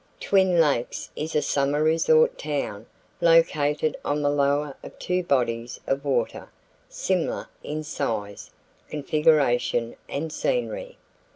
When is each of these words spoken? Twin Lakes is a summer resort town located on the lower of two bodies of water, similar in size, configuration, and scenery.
Twin 0.19 0.59
Lakes 0.59 1.11
is 1.15 1.35
a 1.35 1.43
summer 1.43 1.83
resort 1.83 2.39
town 2.39 2.87
located 3.21 3.95
on 4.03 4.23
the 4.23 4.31
lower 4.31 4.75
of 4.81 4.97
two 4.97 5.21
bodies 5.21 5.79
of 5.85 6.03
water, 6.03 6.49
similar 6.89 7.47
in 7.63 7.83
size, 7.83 8.49
configuration, 8.89 9.95
and 10.09 10.33
scenery. 10.33 10.97